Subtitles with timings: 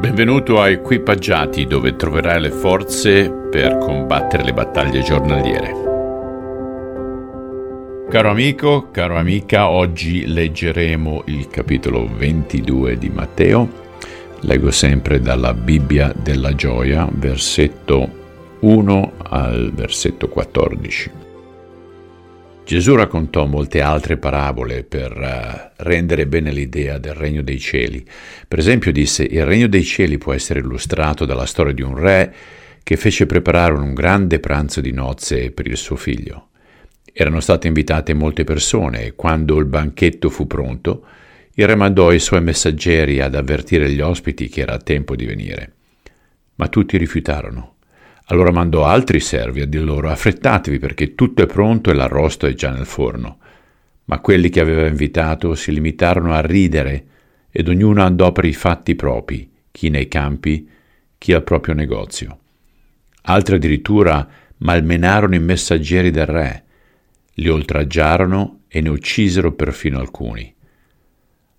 [0.00, 5.74] Benvenuto a Equipaggiati dove troverai le forze per combattere le battaglie giornaliere.
[8.08, 13.68] Caro amico, caro amica, oggi leggeremo il capitolo 22 di Matteo.
[14.40, 18.08] Leggo sempre dalla Bibbia della gioia, versetto
[18.60, 21.29] 1 al versetto 14.
[22.64, 28.06] Gesù raccontò molte altre parabole per uh, rendere bene l'idea del regno dei cieli.
[28.46, 32.34] Per esempio disse, il regno dei cieli può essere illustrato dalla storia di un re
[32.82, 36.48] che fece preparare un grande pranzo di nozze per il suo figlio.
[37.12, 41.04] Erano state invitate molte persone e quando il banchetto fu pronto,
[41.54, 45.72] il re mandò i suoi messaggeri ad avvertire gli ospiti che era tempo di venire.
[46.54, 47.74] Ma tutti rifiutarono.
[48.30, 52.54] Allora mandò altri servi a dir loro affrettatevi perché tutto è pronto e l'arrosto è
[52.54, 53.38] già nel forno.
[54.04, 57.04] Ma quelli che aveva invitato si limitarono a ridere
[57.50, 60.68] ed ognuno andò per i fatti propri, chi nei campi,
[61.18, 62.38] chi al proprio negozio.
[63.22, 64.26] Altri addirittura
[64.58, 66.64] malmenarono i messaggeri del re,
[67.34, 70.54] li oltraggiarono e ne uccisero perfino alcuni.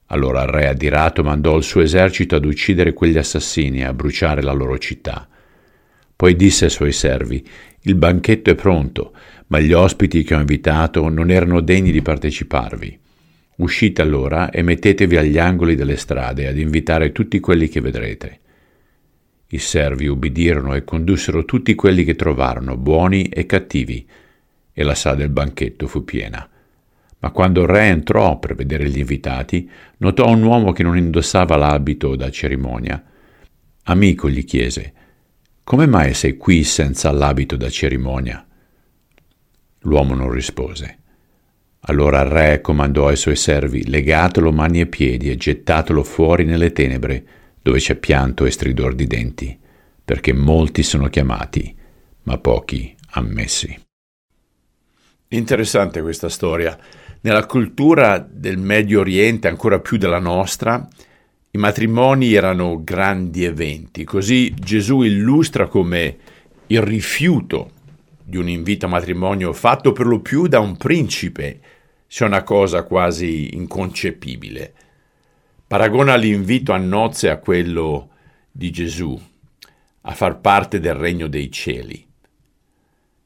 [0.07, 4.41] Allora il re adirato mandò il suo esercito ad uccidere quegli assassini e a bruciare
[4.41, 5.27] la loro città.
[6.21, 7.43] Poi disse ai suoi servi,
[7.81, 9.11] il banchetto è pronto,
[9.47, 12.99] ma gli ospiti che ho invitato non erano degni di parteciparvi.
[13.55, 18.39] Uscite allora e mettetevi agli angoli delle strade ad invitare tutti quelli che vedrete.
[19.47, 24.07] I servi ubbidirono e condussero tutti quelli che trovarono, buoni e cattivi,
[24.71, 26.47] e la sala del banchetto fu piena.
[27.17, 31.55] Ma quando il re entrò per vedere gli invitati, notò un uomo che non indossava
[31.55, 33.03] l'abito da cerimonia.
[33.85, 34.93] Amico gli chiese,
[35.71, 38.45] come mai sei qui senza l'abito da cerimonia?
[39.83, 40.97] L'uomo non rispose.
[41.83, 46.73] Allora il re comandò ai suoi servi, legatelo mani e piedi e gettatelo fuori nelle
[46.73, 47.25] tenebre,
[47.61, 49.57] dove c'è pianto e stridor di denti,
[50.03, 51.73] perché molti sono chiamati,
[52.23, 53.73] ma pochi ammessi.
[55.29, 56.77] Interessante questa storia.
[57.21, 60.85] Nella cultura del Medio Oriente, ancora più della nostra,
[61.53, 66.17] i matrimoni erano grandi eventi, così Gesù illustra come
[66.67, 67.71] il rifiuto
[68.23, 71.59] di un invito a matrimonio fatto per lo più da un principe
[72.07, 74.73] sia una cosa quasi inconcepibile.
[75.67, 78.11] Paragona l'invito a nozze a quello
[78.49, 79.19] di Gesù,
[80.01, 82.05] a far parte del regno dei cieli.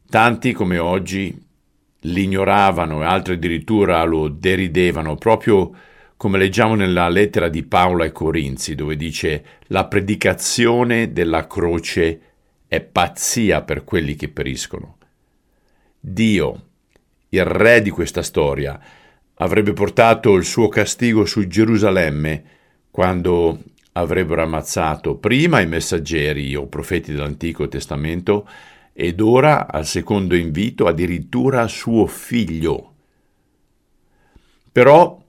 [0.10, 1.44] Tanti come oggi
[2.02, 5.72] l'ignoravano e altri addirittura lo deridevano proprio
[6.18, 12.20] come leggiamo nella lettera di Paolo ai Corinzi, dove dice la predicazione della croce
[12.68, 14.98] è pazzia per quelli che periscono.
[16.00, 16.62] Dio,
[17.30, 18.80] il re di questa storia,
[19.36, 22.44] avrebbe portato il suo castigo su Gerusalemme
[22.90, 23.60] quando
[23.94, 28.48] avrebbero ammazzato prima i messaggeri o profeti dell'Antico Testamento
[28.94, 32.94] ed ora, al secondo invito, addirittura suo figlio.
[34.72, 35.22] Però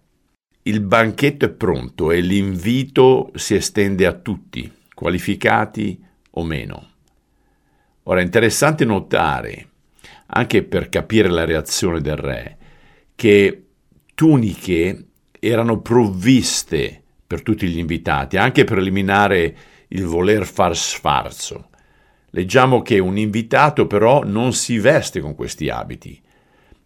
[0.66, 6.91] il banchetto è pronto e l'invito si estende a tutti, qualificati o meno.
[8.04, 9.69] Ora è interessante notare,
[10.26, 12.56] anche per capire la reazione del re,
[13.15, 13.62] che
[14.15, 15.06] tuniche
[15.38, 19.56] erano provviste per tutti gli invitati, anche per eliminare
[19.88, 21.69] il voler far sfarzo.
[22.31, 26.21] Leggiamo che un invitato però non si veste con questi abiti,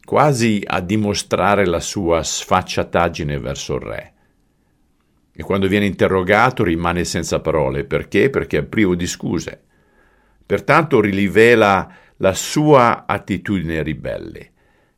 [0.05, 4.13] quasi a dimostrare la sua sfacciataggine verso il re.
[5.33, 7.85] E quando viene interrogato rimane senza parole.
[7.85, 8.29] Perché?
[8.29, 9.63] Perché è privo di scuse.
[10.45, 14.53] Pertanto rivela la sua attitudine ribelle,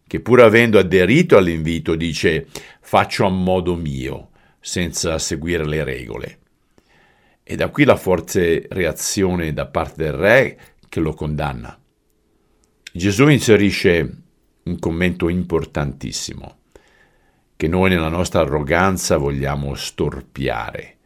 [0.07, 2.47] che pur avendo aderito all'invito dice
[2.81, 4.31] faccio a modo mio,
[4.61, 6.39] senza seguire le regole.
[7.45, 11.79] E da qui la forte reazione da parte del re che lo condanna.
[12.93, 14.23] Gesù inserisce
[14.65, 16.59] un commento importantissimo
[17.57, 20.97] che noi nella nostra arroganza vogliamo storpiare.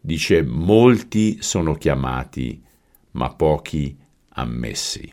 [0.00, 2.62] Dice molti sono chiamati,
[3.12, 3.96] ma pochi
[4.34, 5.12] ammessi.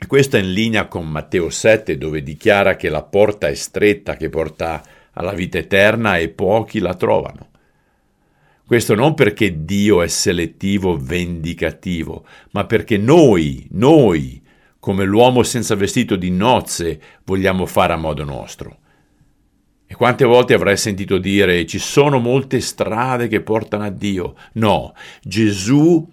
[0.00, 4.16] E questo è in linea con Matteo 7 dove dichiara che la porta è stretta
[4.16, 7.48] che porta alla vita eterna e pochi la trovano.
[8.66, 14.42] Questo non perché Dio è selettivo, vendicativo, ma perché noi, noi,
[14.80, 18.78] come l'uomo senza vestito di nozze vogliamo fare a modo nostro.
[19.86, 24.34] E quante volte avrai sentito dire ci sono molte strade che portano a Dio?
[24.54, 26.06] No, Gesù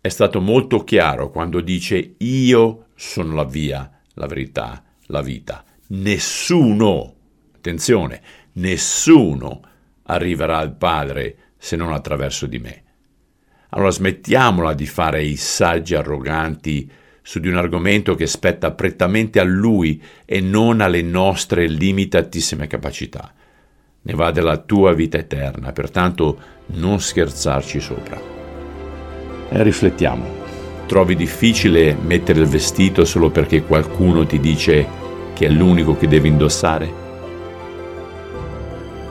[0.00, 5.64] è stato molto chiaro quando dice io sono la via, la verità, la vita.
[5.88, 7.14] Nessuno,
[7.56, 8.20] attenzione,
[8.52, 9.62] nessuno
[10.04, 12.82] arriverà al Padre se non attraverso di me.
[13.70, 16.90] Allora smettiamola di fare i saggi arroganti
[17.22, 23.32] su di un argomento che spetta prettamente a lui e non alle nostre limitatissime capacità.
[24.02, 28.20] Ne va della tua vita eterna, pertanto non scherzarci sopra.
[29.48, 30.40] E riflettiamo.
[30.86, 34.86] Trovi difficile mettere il vestito solo perché qualcuno ti dice
[35.32, 37.00] che è l'unico che devi indossare?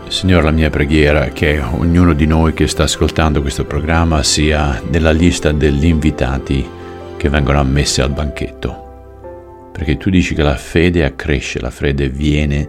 [0.08, 4.82] Signore, la mia preghiera è che ognuno di noi che sta ascoltando questo programma sia
[4.90, 6.80] nella lista degli invitati
[7.22, 9.70] che vengono ammessi al banchetto.
[9.72, 12.68] Perché tu dici che la fede accresce, la fede viene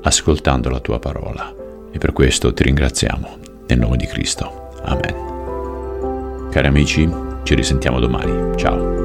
[0.00, 1.54] ascoltando la tua parola.
[1.92, 3.36] E per questo ti ringraziamo.
[3.66, 4.70] Nel nome di Cristo.
[4.84, 6.48] Amen.
[6.50, 7.06] Cari amici,
[7.42, 8.56] ci risentiamo domani.
[8.56, 8.99] Ciao.